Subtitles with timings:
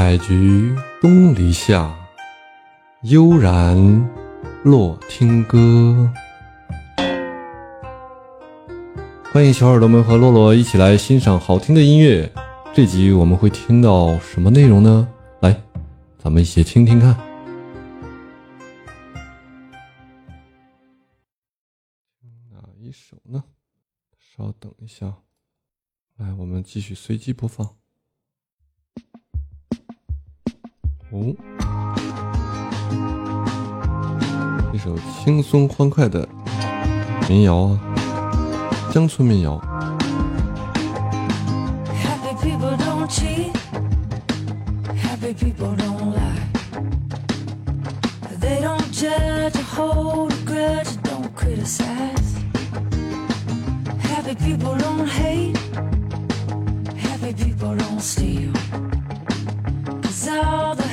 [0.00, 1.92] 采菊东篱下，
[3.02, 3.76] 悠然
[4.62, 6.08] 落听歌。
[9.32, 12.32] 欢迎小耳朵们和洛洛一起来欣赏好听的音乐。
[12.72, 15.08] 这集我们会听到什么内容呢？
[15.40, 15.60] 来，
[16.16, 17.16] 咱们一起听听看。
[22.52, 23.42] 哪一首呢？
[24.16, 25.12] 稍等一下。
[26.18, 27.68] 来，我们继续随机播放。
[31.10, 31.34] 哦，
[34.74, 36.28] 一首轻松欢快的
[37.28, 37.80] 民谣啊，
[38.92, 39.58] 乡村民谣。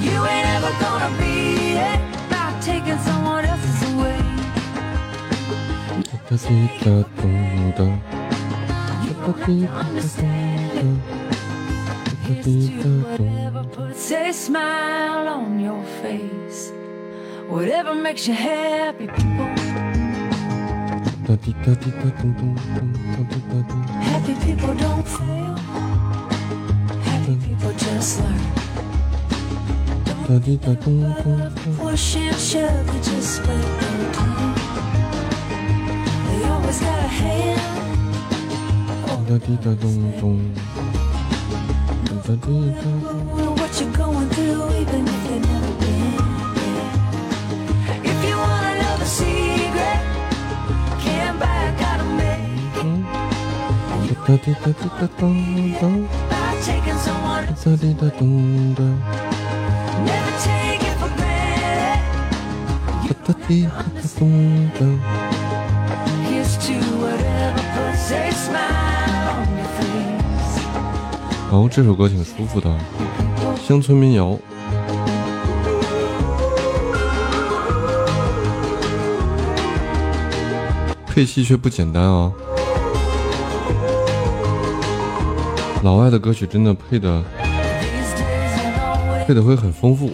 [0.00, 4.20] You ain't ever gonna beat it by taking someone else's away.
[13.18, 16.72] Whatever puts a smile on your face,
[17.50, 19.46] whatever makes you happy, people.
[24.10, 25.56] Happy people don't fail.
[27.10, 28.40] Happy people just learn.
[31.24, 34.54] Don't push and shove, they just wait their turn.
[36.26, 37.60] They always got a hand.
[42.46, 43.19] Oh.
[54.30, 55.34] 哒滴哒滴哒咚
[55.80, 56.52] 咚，哒
[57.76, 58.96] 滴哒咚咚。
[63.26, 65.00] 哒滴哒哒咚咚。
[71.50, 72.72] 哦，这首歌挺舒服的，
[73.66, 74.38] 乡村民谣。
[81.04, 82.32] 配器却不简单啊、哦。
[85.82, 87.22] 老外的歌曲真的配的
[89.26, 90.10] 配的会很丰富，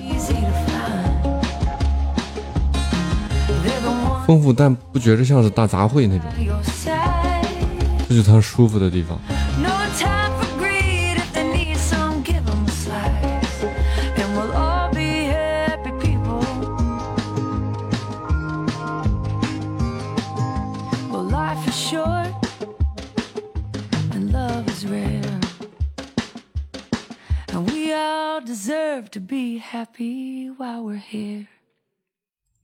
[4.26, 6.30] 丰富但不觉着像是大杂烩那种，
[8.08, 9.18] 这就是它舒服的地方。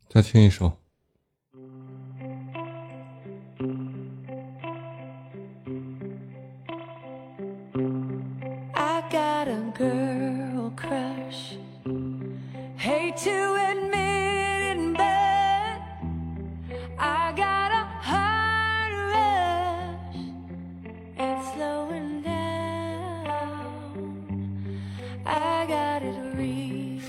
[0.10, 0.74] 再听一首。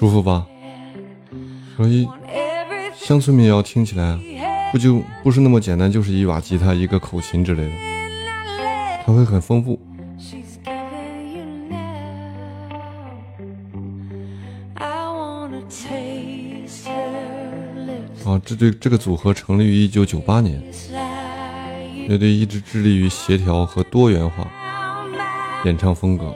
[0.03, 0.45] 舒服吧？
[1.77, 2.05] 所以
[2.93, 4.19] 乡村民谣听起来
[4.69, 7.71] 不就不是那么简单，就是一把吉他、一个口琴之类的，
[9.05, 9.79] 它会很丰富。
[18.25, 20.61] 啊，这对这个组合成立于一九九八年，
[22.09, 24.45] 乐队一直致力于协调和多元化
[25.63, 26.35] 演唱风格。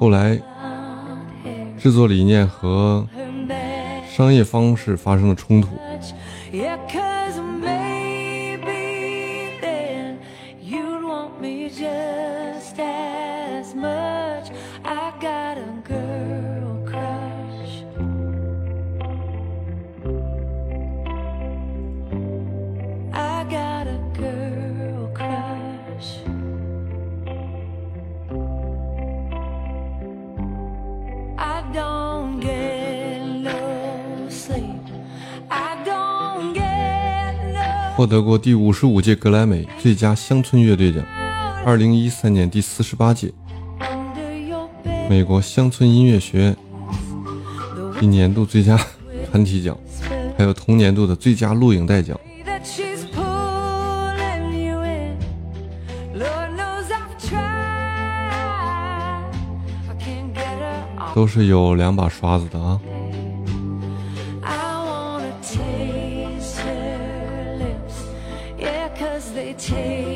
[0.00, 0.40] 后来，
[1.76, 3.06] 制作理念和
[4.08, 5.68] 商业方式发生了冲突。
[38.00, 41.04] 获得过第五十五届格莱美最佳乡村乐队奖，
[41.66, 43.30] 二零一三年第四十八届
[45.06, 46.56] 美国乡村音乐学院
[48.00, 48.80] 一年度最佳
[49.30, 49.76] 团体奖，
[50.38, 52.18] 还有同年度的最佳录影带奖.
[61.14, 62.80] 都是有两把刷子的啊。
[69.40, 70.09] they take.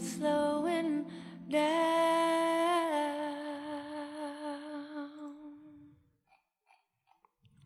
[0.00, 1.04] Ain't slowing
[1.50, 1.60] down.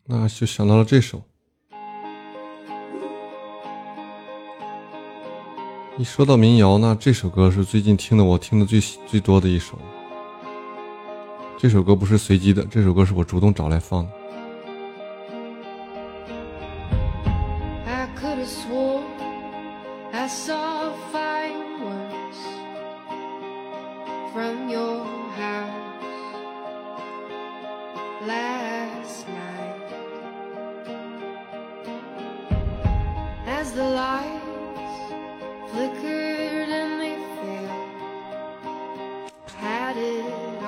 [0.06, 1.22] 那就想到了这首。
[5.96, 9.78] 一说到民谣，那这首歌是最近听的我听的最最多的一首。
[11.56, 14.10] 这首歌不是随机的，这首歌是我主动找来放的。
[20.12, 20.28] I
[24.34, 25.04] from your
[25.38, 25.70] house
[28.26, 29.94] last night.
[33.46, 35.14] As the lights
[35.70, 37.70] flickered and they failed,
[39.60, 40.25] had it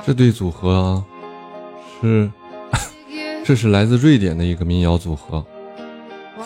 [0.07, 1.05] 这对组合啊，
[2.01, 2.31] 是
[3.45, 5.45] 这是来自瑞典的一个民谣组合，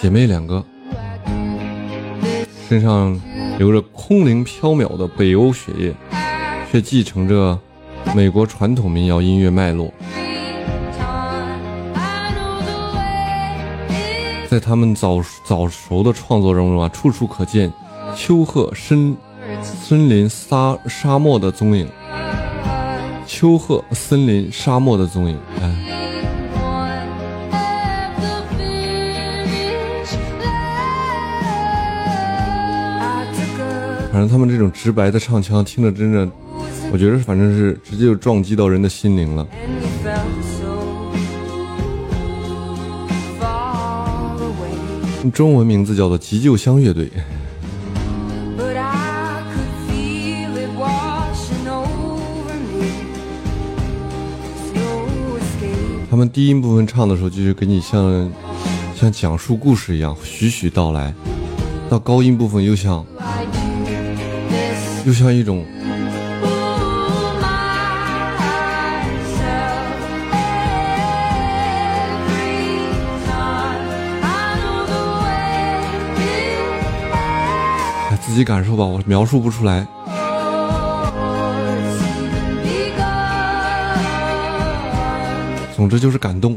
[0.01, 0.65] 姐妹两个，
[2.67, 3.21] 身上
[3.59, 5.95] 流着空灵飘渺的北欧血液，
[6.71, 7.59] 却继承着
[8.15, 9.93] 美国传统民谣音乐脉络。
[14.49, 17.73] 在他们早早熟的创作中啊，处处可见
[18.17, 19.17] 丘壑森
[19.65, 21.89] 森林沙沙漠的踪影，
[23.27, 25.37] 丘壑森林沙漠的踪影。
[25.61, 25.75] 哎，
[34.13, 36.29] 反正他们这种直白的唱腔，听着真的，
[36.93, 39.47] 我觉得反正是直接就撞击到人的心灵了。
[45.33, 47.11] 中文名字叫做急救箱乐队。
[56.11, 58.31] 他们低音部分唱的时候，就是给你像
[58.97, 61.13] 像讲述故事一样，徐徐道来；
[61.89, 63.07] 到高音部分又像
[65.07, 65.65] 又像一种
[78.31, 79.85] 自己感受吧，我描述不出来。
[85.75, 86.57] 总之就是感动。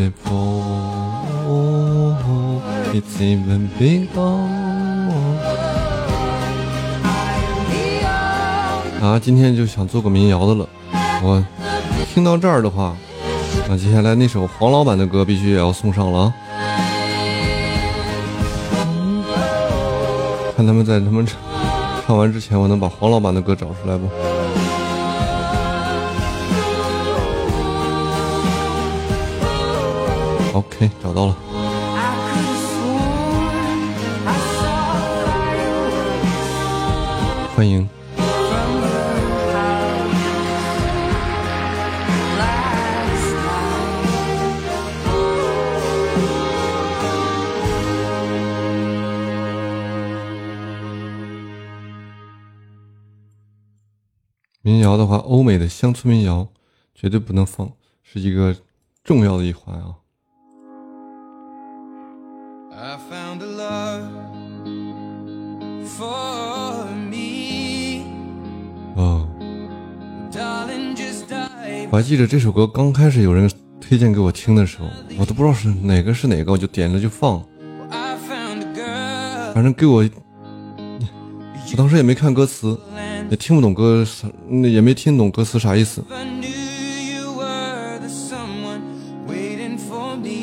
[0.00, 1.12] before
[2.94, 4.08] it's even big
[9.02, 10.68] 啊，今天就想做个民谣的了。
[11.22, 11.44] 我
[12.14, 12.96] 听到这儿的话，
[13.68, 16.34] 那接下来那首黄老板的歌必须也要送上了啊。
[20.56, 21.26] 看他们在他们
[22.06, 24.06] 唱完之前，我能把黄老板的歌找出来不？
[30.52, 31.36] OK，找到了。
[37.54, 37.88] 欢迎。
[54.62, 56.48] 民谣的话，欧美的乡村民谣
[56.94, 58.56] 绝对不能放，是一个
[59.04, 59.99] 重要的一环啊。
[62.82, 64.08] I found a love
[65.84, 68.06] for me,
[68.96, 69.28] 哦。
[71.90, 73.50] 我还记得这首歌刚开始有人
[73.82, 74.86] 推荐给我听的时候，
[75.18, 77.44] 我都不知道是哪个是哪个，我就点了就放。
[79.52, 82.80] 反正给我，我当时也没看歌词，
[83.28, 86.02] 也听不懂歌啥，也没听懂歌词啥意思，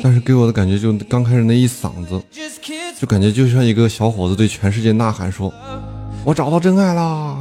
[0.02, 2.22] 但是给我的感觉就刚开始那一嗓子，
[2.98, 5.52] 就感觉就像一个小伙子对全世界呐喊说
[6.24, 7.36] ：“我找到真爱啦，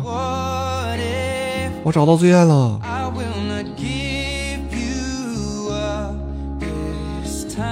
[1.83, 2.79] 我找到最爱了。
[2.83, 6.15] I will not give you up
[6.59, 7.65] this time,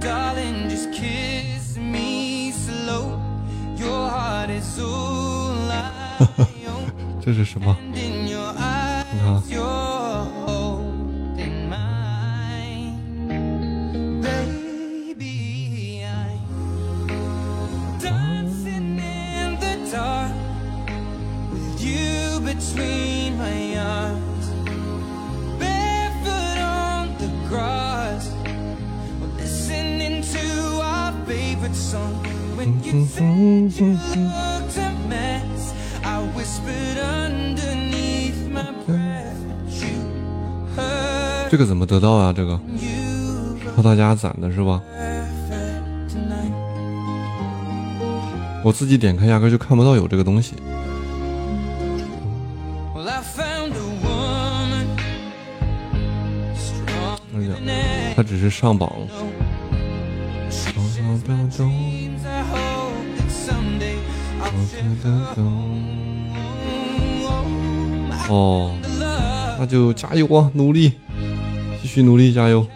[0.00, 0.68] darling?
[0.68, 3.18] Just kiss me slow.
[3.76, 5.90] Your heart is all I
[6.66, 6.92] own.
[7.24, 7.76] ”这是什么？
[7.92, 9.42] 你看
[22.60, 24.46] between my arms.
[25.58, 28.30] Barefoot on the grass,
[29.38, 32.22] listening to our favorite song.
[32.56, 35.72] When you said you looked a mess,
[36.04, 39.40] I whispered underneath my breath.
[39.66, 39.96] You
[40.76, 42.32] heard 这个怎么得到啊？
[42.34, 42.60] 这个
[43.74, 44.82] 靠大家攒的是吧.
[48.62, 50.54] 我自己点开压根就看不到有这个东西。
[58.20, 58.92] 他只是上榜。
[68.28, 68.76] 哦。
[69.58, 70.92] 那就加油啊，努力。
[71.80, 72.66] 继续努力，加油。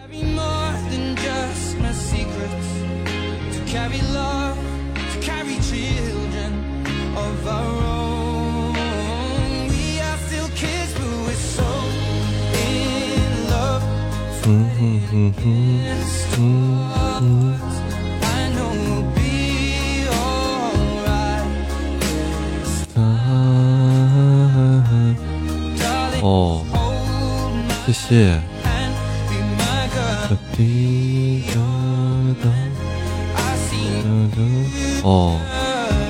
[26.20, 26.64] 哦，
[27.86, 28.40] 谢谢。
[35.04, 35.38] 哦，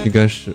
[0.04, 0.54] 应该是。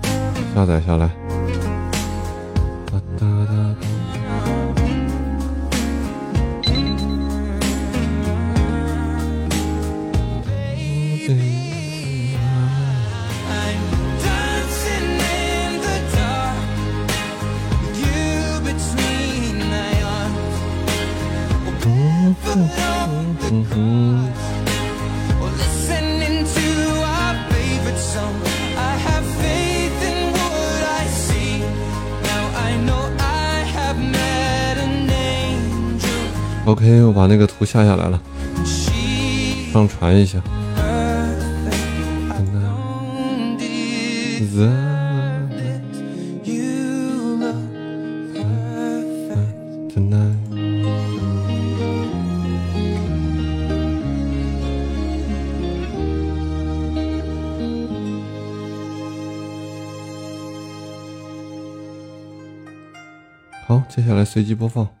[0.53, 1.20] 下载下来。
[37.21, 38.19] 把那个图下下来了，
[39.71, 40.41] 上传一下。
[63.67, 65.00] 好，接下来随机播放。